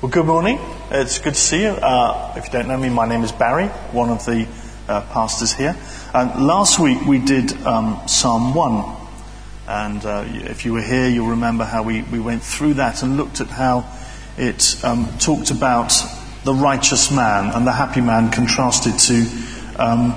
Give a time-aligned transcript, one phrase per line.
[0.00, 0.60] Well, good morning.
[0.92, 1.70] It's good to see you.
[1.70, 4.46] Uh, if you don't know me, my name is Barry, one of the
[4.86, 5.76] uh, pastors here.
[6.14, 8.96] And last week we did um, Psalm 1.
[9.66, 13.16] And uh, if you were here, you'll remember how we, we went through that and
[13.16, 13.92] looked at how
[14.36, 15.92] it um, talked about
[16.44, 19.26] the righteous man and the happy man contrasted to
[19.80, 20.14] um,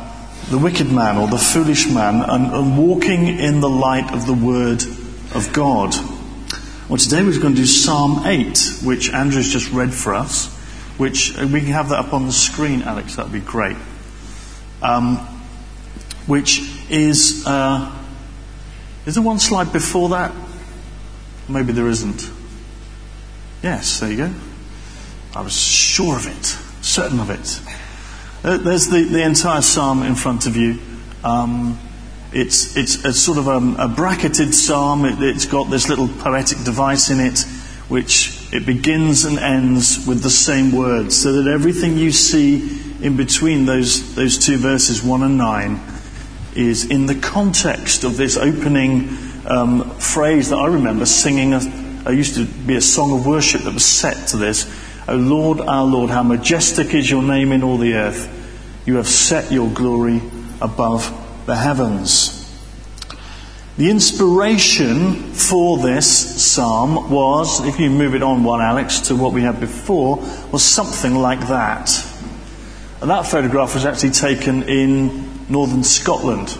[0.51, 4.33] the wicked man or the foolish man and, and walking in the light of the
[4.35, 4.83] Word
[5.33, 5.95] of God.
[6.91, 10.53] Well, today we're going to do Psalm 8, which Andrew's just read for us,
[10.97, 13.77] which uh, we can have that up on the screen, Alex, that would be great.
[14.81, 15.15] Um,
[16.27, 16.59] which
[16.89, 17.97] is, uh,
[19.05, 20.33] is there one slide before that?
[21.47, 22.29] Maybe there isn't.
[23.63, 24.33] Yes, there you go.
[25.33, 26.45] I was sure of it,
[26.83, 27.61] certain of it.
[28.43, 30.77] Uh, there's the, the entire psalm in front of you.
[31.23, 31.79] Um,
[32.33, 35.05] it's, it's a sort of a, a bracketed psalm.
[35.05, 37.39] It, has got this little poetic device in it,
[37.89, 43.17] which it begins and ends with the same words, so that everything you see in
[43.17, 45.79] between those, those two verses, 1 and 9,
[46.55, 49.09] is in the context of this opening
[49.45, 51.53] um, phrase that I remember singing.
[51.53, 54.71] I used to be a song of worship that was set to this.
[55.07, 58.37] O Lord, our Lord, how majestic is your name in all the earth.
[58.85, 60.21] You have set your glory
[60.61, 62.37] above the heavens.
[63.77, 69.33] The inspiration for this psalm was, if you move it on one, Alex, to what
[69.33, 70.17] we had before,
[70.51, 71.89] was something like that.
[73.01, 76.57] And that photograph was actually taken in northern Scotland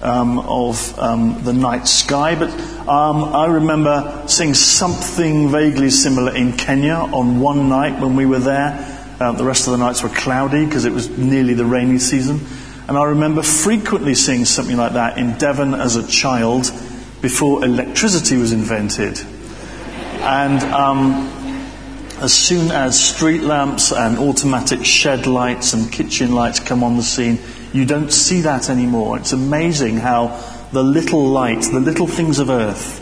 [0.00, 2.34] um, of um, the night sky.
[2.34, 2.50] But
[2.88, 8.38] um, I remember seeing something vaguely similar in Kenya on one night when we were
[8.38, 8.88] there.
[9.20, 12.40] Uh, the rest of the nights were cloudy because it was nearly the rainy season.
[12.88, 16.70] And I remember frequently seeing something like that in Devon as a child
[17.20, 19.20] before electricity was invented.
[20.20, 21.28] And um,
[22.20, 27.02] as soon as street lamps and automatic shed lights and kitchen lights come on the
[27.02, 27.38] scene,
[27.72, 29.16] you don't see that anymore.
[29.18, 30.40] It's amazing how
[30.72, 32.98] the little light, the little things of earth,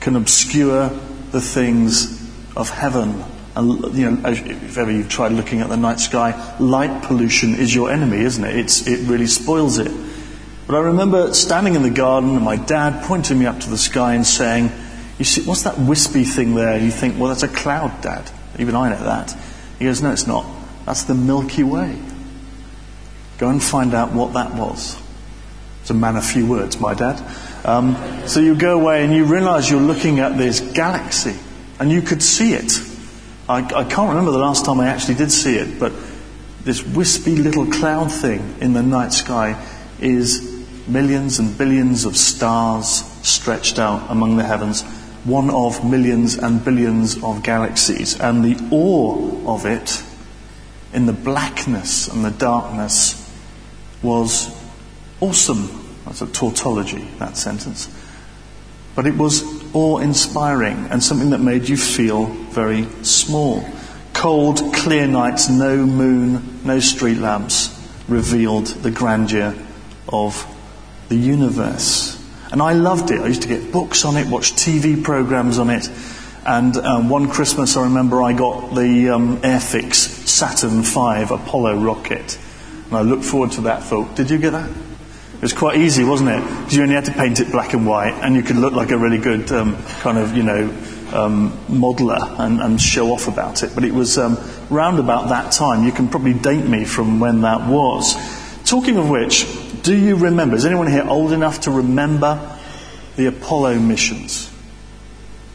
[0.00, 0.88] can obscure
[1.32, 2.22] the things
[2.56, 3.24] of heaven
[3.56, 7.90] you know, if ever you've tried looking at the night sky, light pollution is your
[7.90, 8.56] enemy, isn't it?
[8.56, 9.90] It's, it really spoils it.
[10.66, 13.78] But I remember standing in the garden and my dad pointing me up to the
[13.78, 14.70] sky and saying,
[15.18, 16.70] You see, what's that wispy thing there?
[16.70, 18.30] And you think, Well, that's a cloud, Dad.
[18.58, 19.36] Even I know that.
[19.78, 20.44] He goes, No, it's not.
[20.84, 21.96] That's the Milky Way.
[23.38, 25.00] Go and find out what that was.
[25.82, 27.22] It's a man of few words, my dad.
[27.64, 27.96] Um,
[28.26, 31.36] so you go away and you realize you're looking at this galaxy
[31.78, 32.72] and you could see it.
[33.48, 35.92] I, I can't remember the last time I actually did see it, but
[36.64, 39.64] this wispy little cloud thing in the night sky
[40.00, 44.82] is millions and billions of stars stretched out among the heavens,
[45.22, 48.18] one of millions and billions of galaxies.
[48.18, 50.02] And the awe of it
[50.92, 53.30] in the blackness and the darkness
[54.02, 54.50] was
[55.20, 55.68] awesome.
[56.04, 57.88] That's a tautology, that sentence.
[58.96, 63.62] But it was awe inspiring and something that made you feel very small.
[64.14, 67.68] Cold, clear nights, no moon, no street lamps
[68.08, 69.54] revealed the grandeur
[70.08, 70.46] of
[71.10, 72.16] the universe.
[72.50, 73.20] And I loved it.
[73.20, 75.90] I used to get books on it, watch TV programs on it.
[76.46, 79.94] And um, one Christmas, I remember I got the um, Airfix
[80.26, 82.38] Saturn V Apollo rocket.
[82.86, 83.82] And I looked forward to that.
[83.82, 84.70] Thought, did you get that?
[84.70, 86.40] It was quite easy, wasn't it?
[86.42, 88.92] Because you only had to paint it black and white, and you could look like
[88.92, 90.74] a really good um, kind of, you know,
[91.12, 93.72] um, modeler and, and, show off about it.
[93.74, 94.38] But it was um,
[94.70, 95.84] round about that time.
[95.84, 98.14] You can probably date me from when that was.
[98.64, 99.46] Talking of which,
[99.82, 100.56] do you remember?
[100.56, 102.58] Is anyone here old enough to remember
[103.16, 104.50] the Apollo missions?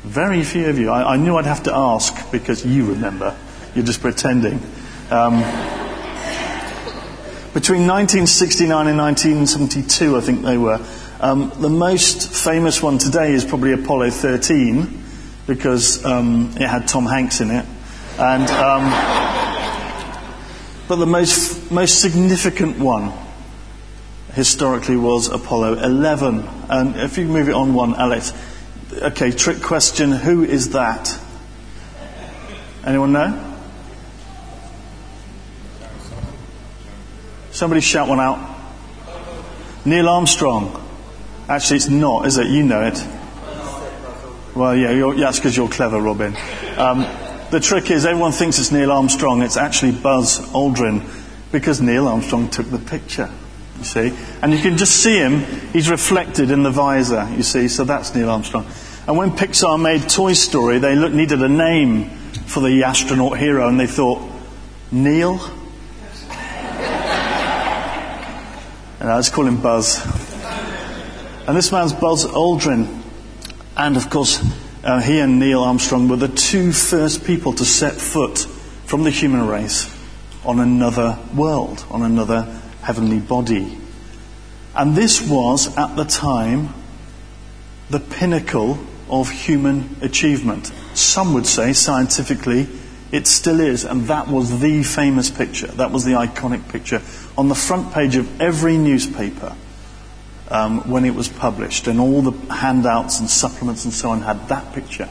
[0.03, 0.89] Very few of you.
[0.89, 3.37] I, I knew I'd have to ask because you remember.
[3.75, 4.61] You're just pretending.
[5.09, 5.41] Um,
[7.53, 10.79] between 1969 and 1972, I think they were.
[11.19, 15.00] Um, the most famous one today is probably Apollo 13
[15.47, 17.65] because um, it had Tom Hanks in it.
[18.17, 18.89] And, um,
[20.87, 23.13] but the most, most significant one
[24.33, 26.47] historically was Apollo 11.
[26.69, 28.33] And if you move it on one, Alex.
[28.93, 31.17] Okay, trick question who is that?
[32.85, 33.47] Anyone know?
[37.51, 38.49] Somebody shout one out.
[39.85, 40.77] Neil Armstrong.
[41.47, 42.47] Actually, it's not, is it?
[42.47, 43.03] You know it.
[44.53, 46.35] Well, yeah, that's because you're clever, Robin.
[46.75, 47.05] Um,
[47.51, 49.41] the trick is everyone thinks it's Neil Armstrong.
[49.41, 51.07] It's actually Buzz Aldrin
[51.53, 53.29] because Neil Armstrong took the picture,
[53.77, 54.13] you see.
[54.41, 55.39] And you can just see him.
[55.71, 57.69] He's reflected in the visor, you see.
[57.69, 58.65] So that's Neil Armstrong.
[59.07, 62.09] And when Pixar made Toy Story, they needed a name
[62.45, 64.21] for the astronaut hero, and they thought,
[64.91, 65.39] Neil?
[68.99, 70.05] and let's call him Buzz.
[71.47, 73.00] And this man's Buzz Aldrin.
[73.75, 74.43] And of course,
[74.83, 78.39] uh, he and Neil Armstrong were the two first people to set foot
[78.85, 79.95] from the human race
[80.43, 82.41] on another world, on another
[82.81, 83.77] heavenly body.
[84.75, 86.73] And this was, at the time,
[87.89, 88.79] the pinnacle
[89.09, 90.71] of human achievement.
[90.93, 92.67] Some would say, scientifically,
[93.11, 95.67] it still is, and that was the famous picture.
[95.67, 97.01] That was the iconic picture
[97.37, 99.55] on the front page of every newspaper
[100.51, 104.49] um, when it was published, and all the handouts and supplements and so on had
[104.49, 105.09] that picture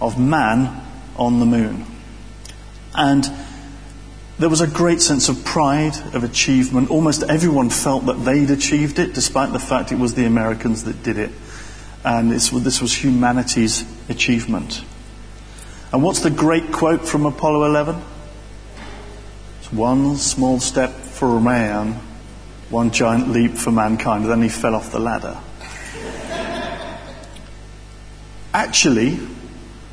[0.00, 0.82] of man
[1.16, 1.84] on the moon.
[2.94, 3.28] And
[4.38, 6.90] there was a great sense of pride, of achievement.
[6.90, 11.02] Almost everyone felt that they'd achieved it, despite the fact it was the Americans that
[11.02, 11.32] did it.
[12.04, 14.84] And this was humanity's achievement.
[15.92, 18.00] And what's the great quote from Apollo 11?
[19.60, 21.98] It's one small step for a man,
[22.70, 24.24] one giant leap for mankind.
[24.24, 25.38] And then he fell off the ladder.
[28.52, 29.18] Actually,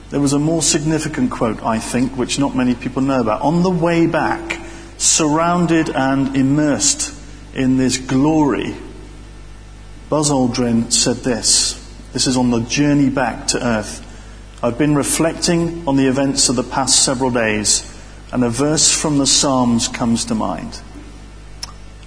[0.09, 3.41] there was a more significant quote, I think, which not many people know about.
[3.41, 4.59] On the way back,
[4.97, 7.13] surrounded and immersed
[7.53, 8.75] in this glory,
[10.09, 11.79] Buzz Aldrin said this.
[12.13, 14.01] This is on the journey back to Earth.
[14.61, 17.83] I've been reflecting on the events of the past several days,
[18.31, 20.79] and a verse from the Psalms comes to mind.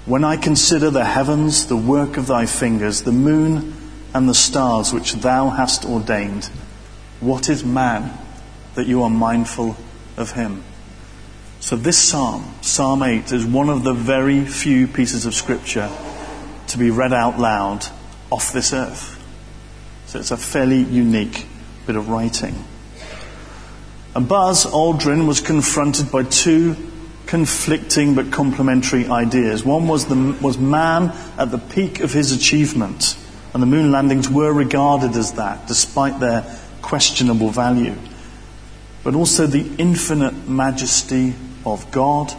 [0.07, 3.75] When I consider the heavens, the work of thy fingers, the moon
[4.15, 6.45] and the stars which thou hast ordained,
[7.19, 8.17] what is man
[8.77, 9.77] that you are mindful
[10.17, 10.63] of him?
[11.59, 15.91] So, this psalm, Psalm 8, is one of the very few pieces of scripture
[16.69, 17.85] to be read out loud
[18.31, 19.21] off this earth.
[20.07, 21.47] So, it's a fairly unique
[21.85, 22.55] bit of writing.
[24.15, 26.77] And Buzz Aldrin was confronted by two
[27.27, 29.65] conflicting but complementary ideas.
[29.65, 33.17] One was, the, was man at the peak of his achievement,
[33.53, 36.45] and the moon landings were regarded as that, despite their
[36.83, 37.95] questionable value.
[39.03, 41.35] But also the infinite majesty
[41.65, 42.33] of God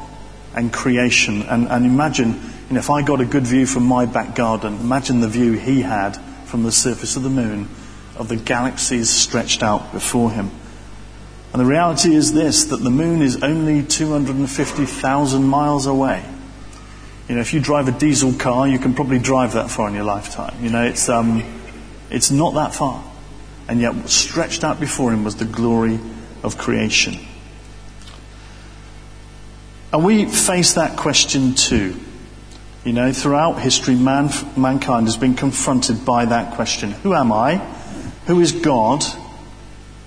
[0.56, 1.44] and creation.
[1.44, 4.76] And, and imagine, you know, if I got a good view from my back garden,
[4.76, 7.68] imagine the view he had from the surface of the moon
[8.16, 10.50] of the galaxies stretched out before him.
[11.54, 16.24] And the reality is this that the moon is only 250,000 miles away.
[17.28, 19.94] You know, if you drive a diesel car, you can probably drive that far in
[19.94, 20.64] your lifetime.
[20.64, 21.44] You know, it's, um,
[22.10, 23.04] it's not that far.
[23.68, 26.00] And yet, stretched out before him was the glory
[26.44, 27.18] of creation.
[29.92, 32.00] And we face that question too.
[32.86, 37.58] You know, throughout history, man, mankind has been confronted by that question Who am I?
[38.28, 39.04] Who is God?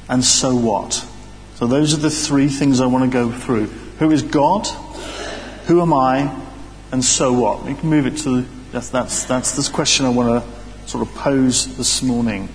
[0.08, 1.06] And so what?
[1.60, 3.66] So those are the three things I want to go through.
[3.98, 4.66] Who is God?
[5.66, 6.34] Who am I?
[6.90, 7.64] And so what?
[7.66, 11.14] We can move it to that's that's that's this question I want to sort of
[11.16, 12.48] pose this morning.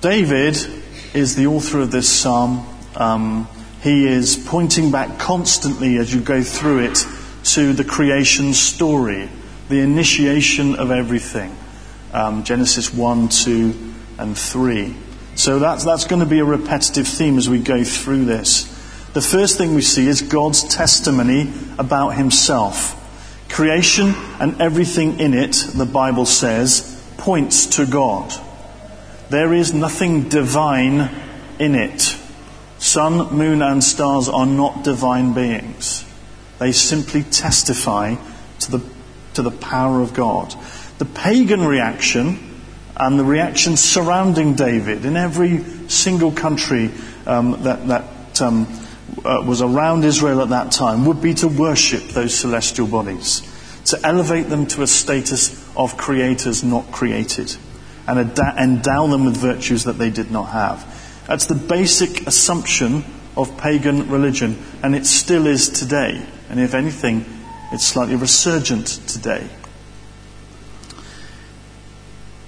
[0.00, 0.58] David
[1.12, 2.64] is the author of this psalm.
[2.94, 3.48] Um,
[3.82, 7.04] he is pointing back constantly as you go through it
[7.46, 9.28] to the creation story,
[9.68, 11.56] the initiation of everything
[12.12, 14.94] um, Genesis 1, 2, and 3.
[15.36, 18.64] So that's, that's going to be a repetitive theme as we go through this.
[19.12, 22.94] The first thing we see is God's testimony about himself.
[23.48, 28.32] Creation and everything in it, the Bible says, points to God.
[29.30, 31.10] There is nothing divine
[31.58, 32.16] in it.
[32.78, 36.04] Sun, moon, and stars are not divine beings.
[36.58, 38.16] They simply testify
[38.60, 38.90] to the,
[39.34, 40.54] to the power of God
[40.98, 42.38] the pagan reaction
[42.96, 46.90] and the reaction surrounding David in every single country
[47.26, 48.66] um, that, that um,
[49.24, 53.42] uh, was around Israel at that time would be to worship those celestial bodies,
[53.86, 57.54] to elevate them to a status of creators not created,
[58.06, 61.24] and ad- endow them with virtues that they did not have.
[61.26, 63.04] That's the basic assumption
[63.36, 66.24] of pagan religion, and it still is today.
[66.48, 67.26] And if anything,
[67.72, 69.46] it's slightly resurgent today.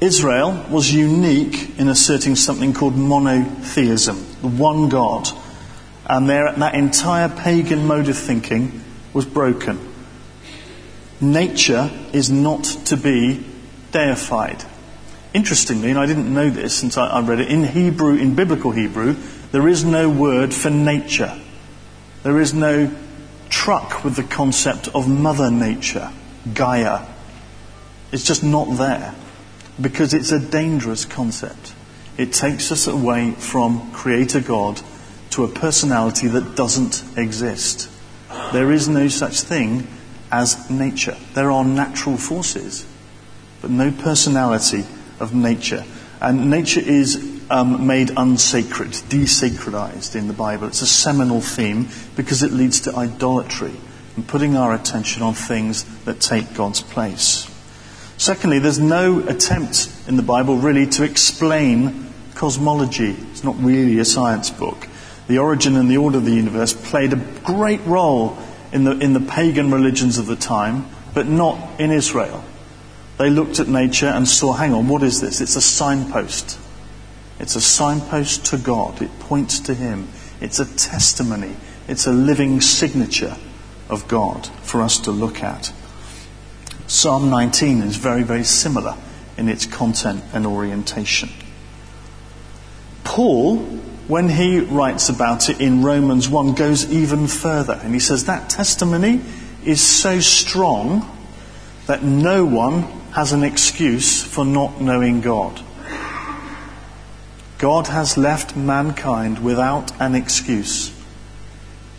[0.01, 5.29] Israel was unique in asserting something called monotheism, the one God.
[6.07, 9.93] And their, that entire pagan mode of thinking was broken.
[11.21, 13.45] Nature is not to be
[13.91, 14.65] deified.
[15.35, 18.71] Interestingly, and I didn't know this since I, I read it, in Hebrew, in biblical
[18.71, 19.17] Hebrew,
[19.51, 21.39] there is no word for nature.
[22.23, 22.95] There is no
[23.49, 26.13] truck with the concept of Mother Nature,
[26.55, 27.05] Gaia.
[28.13, 29.15] It's just not there
[29.81, 31.75] because it's a dangerous concept.
[32.17, 34.81] It takes us away from Creator God
[35.31, 37.91] to a personality that doesn't exist.
[38.53, 39.87] There is no such thing
[40.33, 41.17] as nature.
[41.35, 42.87] There are natural forces,
[43.61, 44.85] but no personality
[45.21, 45.85] of nature.
[46.21, 50.67] And nature is um, made unsacred, desacredized in the Bible.
[50.67, 53.75] It's a seminal theme because it leads to idolatry
[54.17, 57.48] and putting our attention on things that take God's place.
[58.19, 63.17] Secondly, there's no attempt in the Bible really to explain cosmology.
[63.31, 64.89] It's not really a science book.
[65.29, 68.37] The origin and the order of the universe played a great role
[68.73, 72.43] in the, in the pagan religions of the time, but not in Israel.
[73.19, 75.41] They looked at nature and saw, hang on, what is this?
[75.41, 76.59] It's a signpost.
[77.39, 79.01] It's a signpost to God.
[79.01, 80.09] It points to Him.
[80.41, 81.55] It's a testimony.
[81.87, 83.37] It's a living signature
[83.89, 85.73] of God for us to look at.
[86.89, 88.97] Psalm 19 is very, very similar
[89.37, 91.29] in its content and orientation.
[93.05, 93.59] Paul,
[94.09, 98.49] when he writes about it in Romans 1, goes even further and he says that
[98.49, 99.21] testimony
[99.65, 101.15] is so strong
[101.87, 105.61] that no one has an excuse for not knowing God.
[107.59, 110.98] God has left mankind without an excuse.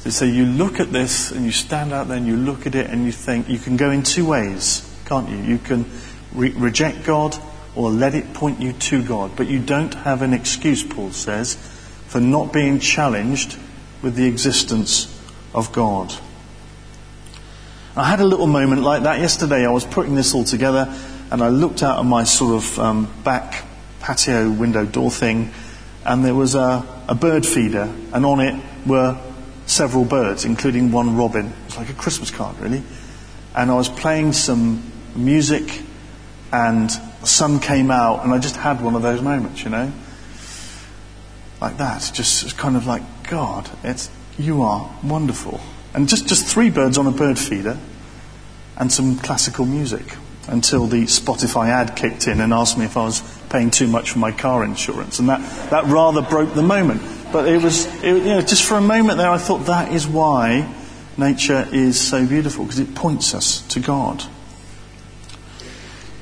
[0.07, 2.89] So you look at this and you stand out there and you look at it
[2.89, 5.37] and you think, you can go in two ways, can't you?
[5.37, 5.85] You can
[6.33, 7.37] re- reject God
[7.75, 9.35] or let it point you to God.
[9.35, 11.55] But you don't have an excuse, Paul says,
[12.07, 13.57] for not being challenged
[14.01, 15.21] with the existence
[15.53, 16.13] of God.
[17.95, 19.65] I had a little moment like that yesterday.
[19.65, 20.95] I was putting this all together
[21.29, 23.65] and I looked out of my sort of um, back
[23.99, 25.51] patio window door thing
[26.05, 29.19] and there was a, a bird feeder and on it were
[29.69, 31.53] several birds, including one robin.
[31.67, 32.81] It's like a Christmas card, really.
[33.55, 35.81] And I was playing some music
[36.51, 39.91] and the sun came out and I just had one of those moments, you know?
[41.61, 42.09] Like that.
[42.13, 45.59] Just kind of like, God, it's, you are wonderful.
[45.93, 47.77] And just, just three birds on a bird feeder
[48.77, 50.15] and some classical music
[50.47, 54.11] until the Spotify ad kicked in and asked me if I was paying too much
[54.11, 55.19] for my car insurance.
[55.19, 57.01] And that, that rather broke the moment.
[57.31, 60.07] But it was, it, you know, just for a moment there, I thought that is
[60.07, 60.73] why
[61.17, 64.23] nature is so beautiful, because it points us to God.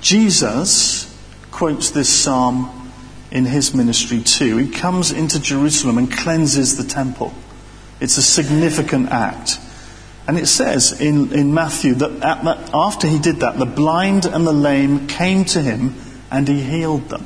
[0.01, 1.13] Jesus
[1.51, 2.91] quotes this psalm
[3.31, 4.57] in his ministry too.
[4.57, 7.33] He comes into Jerusalem and cleanses the temple.
[7.99, 9.59] It's a significant act.
[10.27, 14.45] And it says in, in Matthew that, that after he did that, the blind and
[14.45, 15.95] the lame came to him
[16.29, 17.25] and he healed them.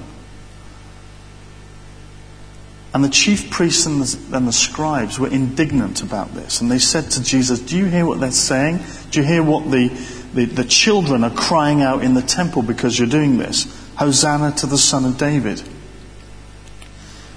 [2.94, 6.60] And the chief priests and the, and the, scribes were indignant about this.
[6.60, 8.82] And they said to Jesus, Do you hear what they're saying?
[9.12, 9.88] Do you hear what the,
[10.34, 13.66] the, the children are crying out in the temple because you're doing this?
[13.96, 15.62] Hosanna to the Son of David.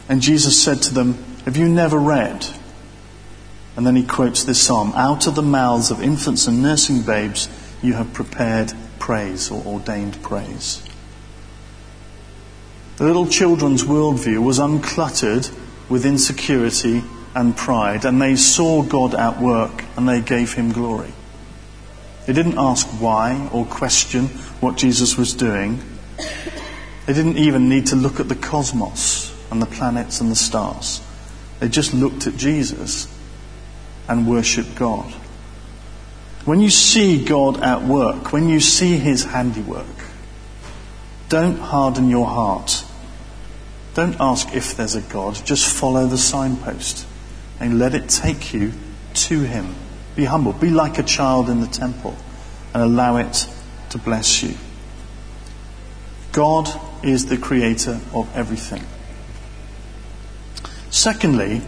[0.08, 2.46] And Jesus said to them, Have you never read?
[3.76, 7.48] And then he quotes this psalm Out of the mouths of infants and nursing babes,
[7.82, 10.82] you have prepared praise or ordained praise.
[12.96, 15.52] The little children's worldview was uncluttered
[15.88, 17.02] with insecurity
[17.34, 21.12] and pride, and they saw God at work and they gave him glory.
[22.26, 24.26] They didn't ask why or question
[24.60, 25.82] what Jesus was doing.
[27.06, 31.02] They didn't even need to look at the cosmos and the planets and the stars.
[31.58, 33.08] They just looked at Jesus
[34.08, 35.12] and worshiped God.
[36.44, 39.86] When you see God at work, when you see his handiwork,
[41.34, 42.84] don't harden your heart.
[43.94, 45.34] Don't ask if there's a God.
[45.44, 47.08] Just follow the signpost
[47.58, 48.70] and let it take you
[49.14, 49.74] to him.
[50.14, 50.52] Be humble.
[50.52, 52.16] Be like a child in the temple
[52.72, 53.48] and allow it
[53.90, 54.54] to bless you.
[56.30, 56.70] God
[57.02, 58.84] is the creator of everything.
[60.90, 61.62] Secondly,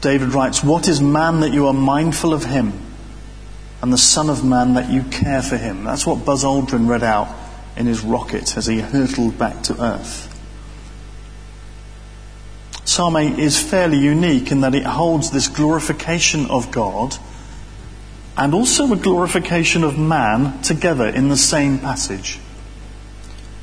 [0.00, 2.72] David writes, What is man that you are mindful of him,
[3.82, 5.84] and the Son of Man that you care for him?
[5.84, 7.28] That's what Buzz Aldrin read out
[7.78, 10.34] in his rocket as he hurtled back to Earth.
[12.84, 17.16] Psalm 8 is fairly unique in that it holds this glorification of God
[18.36, 22.40] and also a glorification of man together in the same passage.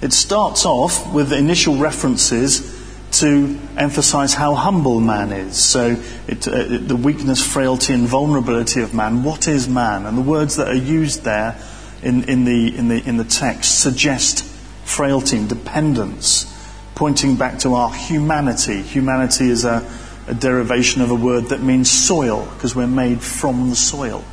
[0.02, 2.74] It starts off with initial references
[3.14, 5.58] to emphasize how humble man is.
[5.58, 9.24] So, it, uh, the weakness, frailty, and vulnerability of man.
[9.24, 10.06] What is man?
[10.06, 11.58] And the words that are used there
[12.06, 14.44] in, in, the, in, the, in the text suggest
[14.86, 16.46] frailty and dependence,
[16.94, 18.84] pointing back to our humanity.
[18.84, 19.86] Humanity is a,
[20.28, 24.24] a derivation of a word that means soil, because we're made from the soil.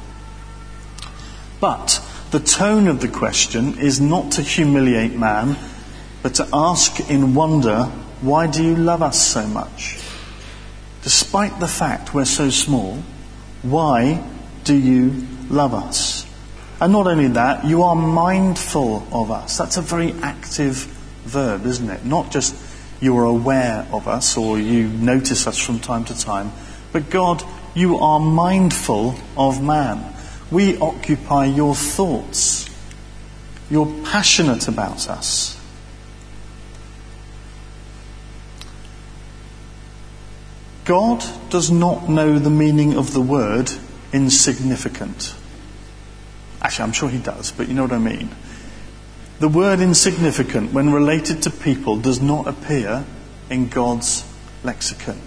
[1.61, 5.57] But the tone of the question is not to humiliate man,
[6.23, 7.85] but to ask in wonder,
[8.21, 9.99] why do you love us so much?
[11.03, 13.03] Despite the fact we're so small,
[13.63, 14.23] why
[14.65, 16.12] do you love us?
[16.83, 19.57] And not only that, you are mindful of us.
[19.57, 20.79] That's a very active
[21.25, 22.05] verb, isn't it?
[22.05, 22.57] Not just
[23.01, 26.51] you're aware of us or you notice us from time to time,
[26.91, 27.45] but God,
[27.77, 30.13] you are mindful of man.
[30.51, 32.69] We occupy your thoughts.
[33.71, 35.57] You're passionate about us.
[40.85, 43.71] God does not know the meaning of the word
[44.13, 45.37] insignificant.
[46.63, 48.31] Actually, I'm sure he does, but you know what I mean.
[49.41, 53.05] The word insignificant, when related to people, does not appear
[53.51, 54.25] in God's
[54.63, 55.21] lexicon.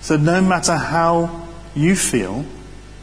[0.00, 2.44] So, no matter how you feel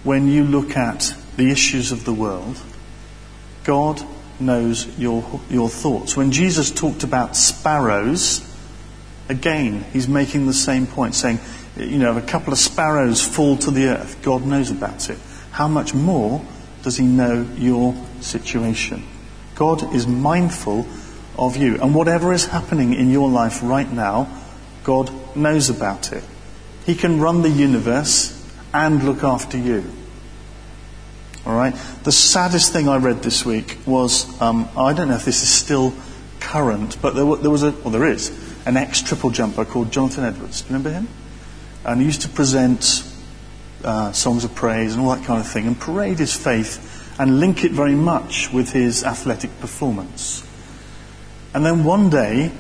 [0.04, 2.62] when you look at the issues of the world,
[3.64, 4.06] God
[4.40, 6.18] knows your, your thoughts.
[6.18, 8.46] When Jesus talked about sparrows,
[9.30, 11.40] again, he's making the same point, saying,
[11.78, 15.18] you know, if a couple of sparrows fall to the earth, God knows about it.
[15.52, 16.44] How much more
[16.84, 19.06] does he know your situation?
[19.56, 20.88] God is mindful
[21.38, 21.80] of you.
[21.82, 24.28] And whatever is happening in your life right now,
[24.84, 26.24] God knows about it.
[26.86, 28.38] He can run the universe
[28.74, 29.84] and look after you.
[31.46, 31.76] All right?
[32.04, 35.50] The saddest thing I read this week was um, I don't know if this is
[35.50, 35.94] still
[36.40, 38.30] current, but there, there was a, well, there is,
[38.66, 40.62] an ex triple jumper called Jonathan Edwards.
[40.62, 41.08] Do you remember him?
[41.84, 43.08] And he used to present
[43.84, 47.40] uh, songs of praise and all that kind of thing and parade his faith and
[47.40, 50.48] link it very much with his athletic performance.
[51.54, 52.52] And then one day,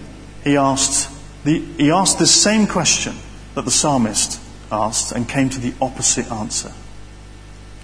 [0.43, 1.09] he asked,
[1.43, 3.15] the, he asked the same question
[3.55, 4.39] that the psalmist
[4.71, 6.71] asked and came to the opposite answer.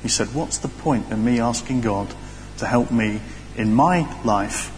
[0.01, 2.13] He said, What's the point in me asking God
[2.57, 3.21] to help me
[3.55, 4.73] in my life?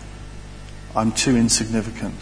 [0.95, 2.15] I'm too insignificant.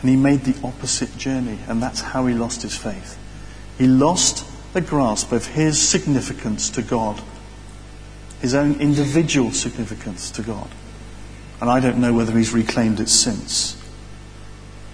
[0.00, 3.18] And he made the opposite journey, and that's how he lost his faith.
[3.78, 4.44] He lost
[4.80, 7.22] the grasp of his significance to God
[8.40, 10.68] his own individual significance to God.
[11.60, 13.76] And I don't know whether he's reclaimed it since.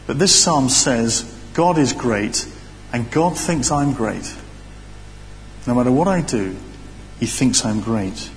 [0.06, 2.46] But this psalm says, God is great,
[2.92, 4.34] and God thinks I'm great.
[5.66, 6.56] No matter what I do,
[7.20, 8.30] he thinks I'm great.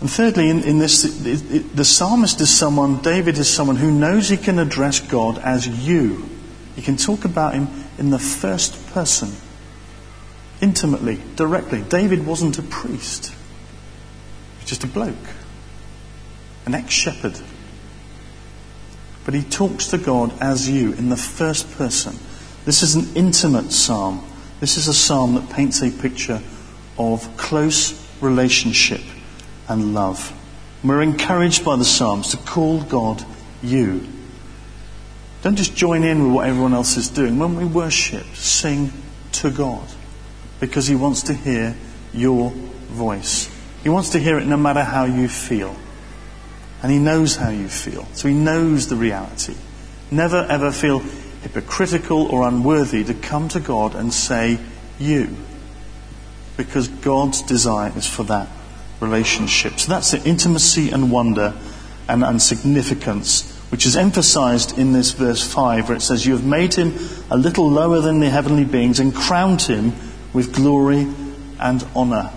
[0.00, 4.36] And thirdly, in, in this, the psalmist is someone, David is someone who knows he
[4.36, 6.28] can address God as you.
[6.74, 9.32] He can talk about him in the first person
[10.60, 11.82] intimately, directly.
[11.82, 13.34] David wasn't a priest, he
[14.60, 15.14] was just a bloke,
[16.66, 17.40] an ex shepherd.
[19.24, 22.16] But he talks to God as you in the first person.
[22.64, 24.24] This is an intimate psalm.
[24.60, 26.42] This is a psalm that paints a picture
[26.98, 29.02] of close relationship
[29.68, 30.36] and love.
[30.82, 33.24] We're encouraged by the Psalms to call God
[33.62, 34.06] you.
[35.42, 37.38] Don't just join in with what everyone else is doing.
[37.38, 38.92] When we worship, sing
[39.32, 39.88] to God
[40.58, 41.74] because He wants to hear
[42.12, 43.50] your voice.
[43.82, 45.74] He wants to hear it no matter how you feel.
[46.82, 48.06] And He knows how you feel.
[48.12, 49.54] So He knows the reality.
[50.10, 50.98] Never ever feel
[51.42, 54.58] hypocritical or unworthy to come to God and say,
[54.98, 55.34] You.
[56.58, 58.48] Because God's desire is for that
[59.00, 59.80] relationship.
[59.80, 61.54] So that's the intimacy and wonder
[62.06, 66.44] and, and significance which is emphasized in this verse 5 where it says, You have
[66.44, 66.98] made him
[67.30, 69.92] a little lower than the heavenly beings and crowned him
[70.32, 71.06] with glory
[71.58, 72.30] and honor.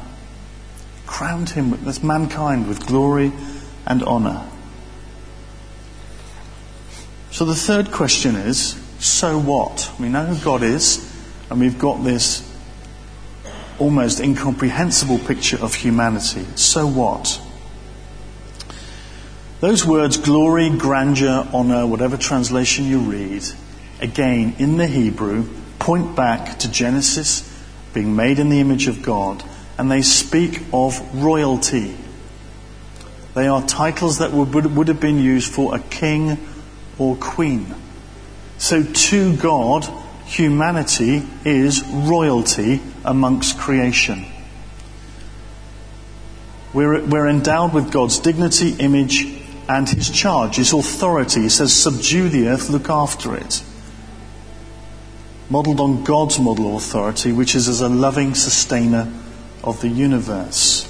[1.06, 3.32] Crowned him, with mankind, with glory
[3.86, 4.48] and honor.
[7.32, 9.92] So the third question is so what?
[10.00, 11.12] We know who God is,
[11.50, 12.50] and we've got this
[13.80, 16.46] almost incomprehensible picture of humanity.
[16.56, 17.42] So what?
[19.64, 23.44] Those words, glory, grandeur, honor, whatever translation you read,
[24.02, 25.48] again, in the Hebrew,
[25.80, 27.50] point back to Genesis
[27.94, 29.42] being made in the image of God,
[29.78, 31.96] and they speak of royalty.
[33.36, 36.46] They are titles that would, would have been used for a king
[36.98, 37.74] or queen.
[38.58, 39.88] So to God,
[40.26, 44.26] humanity is royalty amongst creation.
[46.74, 51.42] We're, we're endowed with God's dignity, image, and his charge, his authority.
[51.42, 53.64] He says, subdue the earth, look after it
[55.54, 59.12] modelled on God's model of authority, which is as a loving sustainer
[59.64, 60.90] of the universe.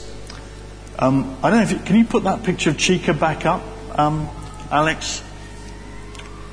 [0.97, 3.61] Um, I don't know if you, can you put that picture of Chica back up,
[3.99, 4.29] um,
[4.71, 5.19] Alex?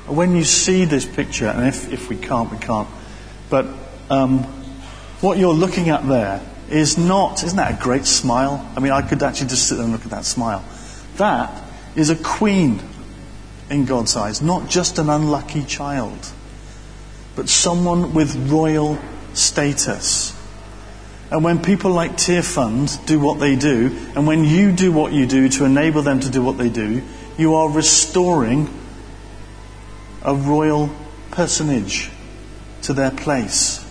[0.07, 2.89] When you see this picture, and if, if we can't, we can't,
[3.49, 3.65] but
[4.09, 4.39] um,
[5.21, 8.69] what you're looking at there is not, isn't that a great smile?
[8.75, 10.65] I mean, I could actually just sit there and look at that smile.
[11.15, 11.63] That
[11.95, 12.79] is a queen
[13.69, 16.31] in God's eyes, not just an unlucky child,
[17.35, 18.97] but someone with royal
[19.33, 20.35] status.
[21.31, 25.13] And when people like Tear Fund do what they do, and when you do what
[25.13, 27.01] you do to enable them to do what they do,
[27.37, 28.69] you are restoring
[30.23, 30.89] a royal
[31.31, 32.11] personage
[32.83, 33.85] to their place.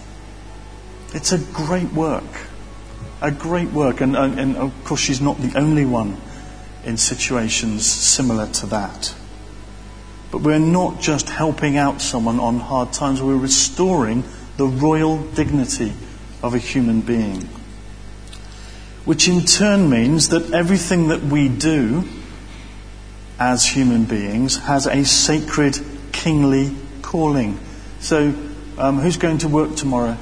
[1.14, 2.46] It's a great work.
[3.22, 4.00] A great work.
[4.00, 6.20] And, and, and, of course, she's not the only one
[6.84, 9.14] in situations similar to that.
[10.30, 14.24] But we're not just helping out someone on hard times, we're restoring
[14.56, 15.92] the royal dignity
[16.42, 17.48] of a human being.
[19.04, 22.04] Which in turn means that everything that we do
[23.38, 25.78] as human beings has a sacred
[26.12, 27.58] kingly calling.
[28.00, 28.34] So,
[28.78, 30.16] um, who's going to work tomorrow?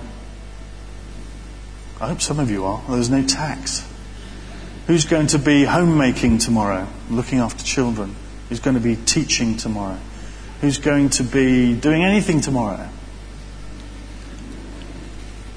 [2.01, 2.81] I hope some of you are.
[2.88, 3.88] There's no tax.
[4.88, 8.16] Who's going to be homemaking tomorrow, looking after children?
[8.48, 9.98] Who's going to be teaching tomorrow?
[10.62, 12.88] Who's going to be doing anything tomorrow?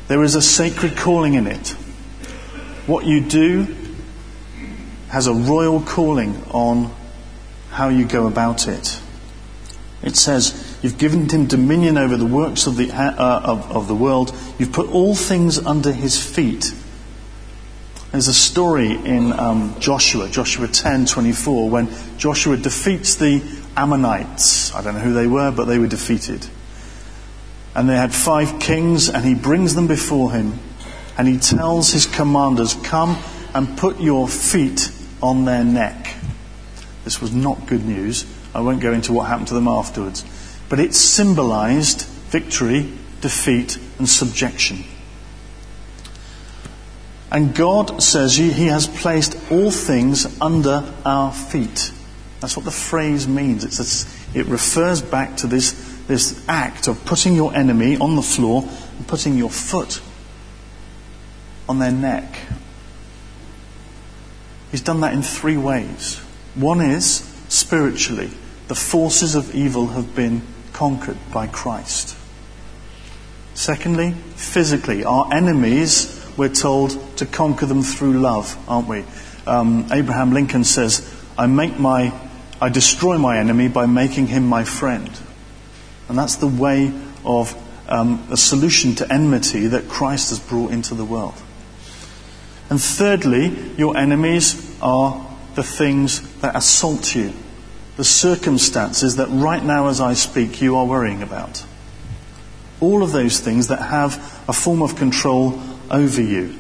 [0.10, 1.70] There is a sacred calling in it.
[2.88, 3.74] What you do
[5.08, 6.94] has a royal calling on
[7.70, 9.00] how you go about it.
[10.04, 13.96] It says, You've given him dominion over the works of the, uh, of, of the
[13.96, 14.36] world.
[14.60, 16.74] You've put all things under his feet.
[18.12, 23.42] There's a story in um, Joshua, Joshua 10:24, when Joshua defeats the
[23.78, 24.76] Ammonites.
[24.76, 26.46] I don't know who they were, but they were defeated.
[27.74, 30.60] And they had five kings, and he brings them before him,
[31.18, 33.18] and he tells his commanders, "Come
[33.54, 36.16] and put your feet on their neck."
[37.06, 38.26] This was not good news.
[38.54, 40.26] I won't go into what happened to them afterwards.
[40.68, 44.84] But it symbolized victory, defeat, and subjection.
[47.32, 51.94] And God says He has placed all things under our feet.
[52.42, 53.64] That's what the phrase means.
[53.80, 55.72] A, it refers back to this,
[56.08, 58.64] this act of putting your enemy on the floor
[58.98, 60.02] and putting your foot
[61.70, 62.38] on their neck.
[64.72, 66.18] He's done that in three ways.
[66.56, 68.32] One is spiritually,
[68.68, 70.42] the forces of evil have been
[70.74, 72.18] conquered by Christ.
[73.54, 79.06] Secondly, physically, our enemies, we're told to conquer them through love, aren't we?
[79.46, 82.12] Um, Abraham Lincoln says, I make my,
[82.60, 85.08] I destroy my enemy by making him my friend.
[86.10, 86.92] And that's the way
[87.24, 87.56] of
[87.88, 91.36] um, a solution to enmity that Christ has brought into the world.
[92.72, 95.24] And thirdly, your enemies are
[95.54, 97.34] the things that assault you,
[97.98, 101.64] the circumstances that right now, as I speak, you are worrying about.
[102.80, 104.16] All of those things that have
[104.48, 106.58] a form of control over you.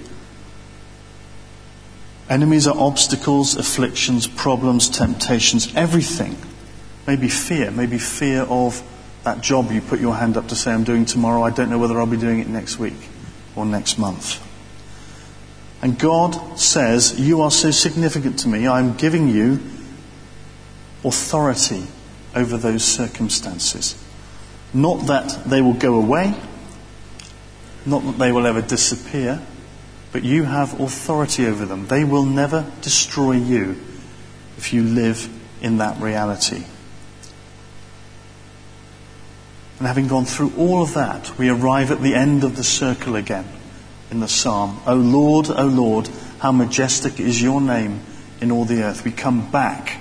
[2.29, 6.37] Enemies are obstacles, afflictions, problems, temptations, everything.
[7.07, 8.81] Maybe fear, maybe fear of
[9.23, 11.43] that job you put your hand up to say, I'm doing tomorrow.
[11.43, 13.09] I don't know whether I'll be doing it next week
[13.55, 14.41] or next month.
[15.81, 19.59] And God says, You are so significant to me, I'm giving you
[21.03, 21.87] authority
[22.35, 24.01] over those circumstances.
[24.73, 26.33] Not that they will go away,
[27.85, 29.41] not that they will ever disappear,
[30.11, 31.87] but you have authority over them.
[31.87, 33.77] They will never destroy you
[34.57, 35.29] if you live
[35.61, 36.63] in that reality.
[39.79, 43.15] And having gone through all of that, we arrive at the end of the circle
[43.15, 43.47] again
[44.11, 44.79] in the psalm.
[44.85, 46.07] O Lord, O Lord,
[46.39, 48.01] how majestic is your name
[48.41, 49.03] in all the earth.
[49.03, 49.99] We come back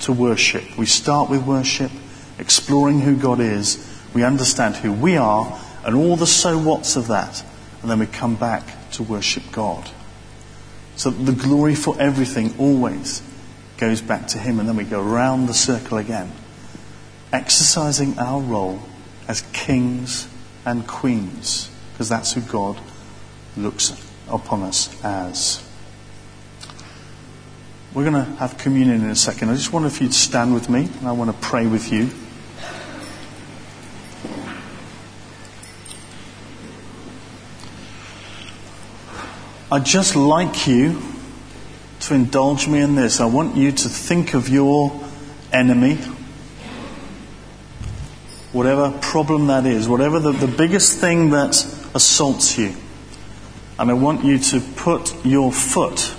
[0.00, 0.76] to worship.
[0.76, 1.92] We start with worship,
[2.38, 3.88] exploring who God is.
[4.12, 7.44] We understand who we are and all the so whats of that.
[7.82, 9.90] And then we come back to worship God.
[10.96, 13.22] So the glory for everything always
[13.78, 14.60] goes back to Him.
[14.60, 16.30] And then we go around the circle again,
[17.32, 18.80] exercising our role
[19.26, 20.28] as kings
[20.64, 22.80] and queens, because that's who God
[23.56, 23.92] looks
[24.28, 25.66] upon us as.
[27.94, 29.50] We're going to have communion in a second.
[29.50, 32.10] I just wonder if you'd stand with me, and I want to pray with you.
[39.72, 41.00] I'd just like you
[42.00, 43.20] to indulge me in this.
[43.20, 44.92] I want you to think of your
[45.50, 45.94] enemy,
[48.52, 51.54] whatever problem that is, whatever the, the biggest thing that
[51.94, 52.74] assaults you.
[53.78, 56.16] And I want you to put your foot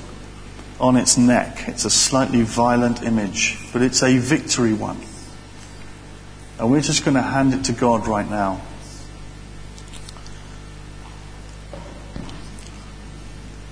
[0.80, 1.66] on its neck.
[1.68, 5.00] It's a slightly violent image, but it's a victory one.
[6.58, 8.62] And we're just going to hand it to God right now.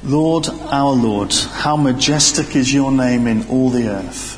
[0.04, 4.38] Lord, our Lord, how majestic is your name in all the earth.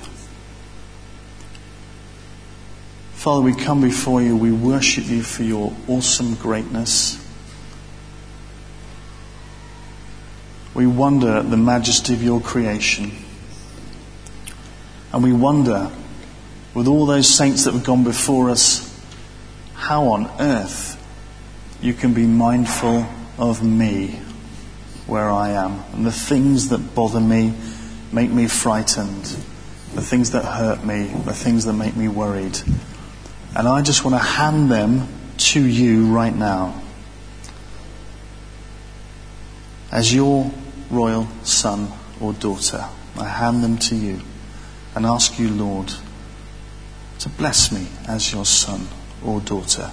[3.14, 7.18] Father, we come before you, we worship you for your awesome greatness.
[10.74, 13.14] We wonder at the majesty of your creation.
[15.14, 15.90] And we wonder,
[16.74, 18.90] with all those saints that have gone before us,
[19.76, 21.00] how on earth
[21.82, 23.06] you can be mindful
[23.38, 24.20] of me
[25.08, 27.54] where I am and the things that bother me,
[28.12, 29.26] make me frightened,
[29.94, 32.60] the things that hurt me, the things that make me worried.
[33.56, 36.82] And I just want to hand them to you right now.
[39.92, 40.52] As your
[40.90, 41.88] royal son
[42.20, 42.86] or daughter,
[43.18, 44.22] I hand them to you
[44.96, 45.94] and ask you, Lord,
[47.20, 48.88] to bless me as your son
[49.24, 49.92] or daughter.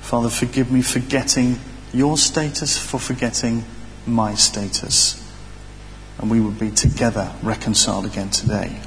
[0.00, 1.58] Father, forgive me for getting
[1.92, 3.64] your status, for forgetting
[4.06, 5.18] my status.
[6.18, 8.80] And we would be together reconciled again today.